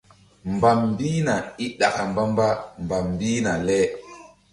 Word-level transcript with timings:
Mbam 0.53 0.79
mbihna 0.91 1.35
i 1.63 1.65
ɗaka 1.79 2.01
mbamba 2.11 2.47
mbam 2.83 3.03
mbih 3.13 3.37
le. 3.67 3.79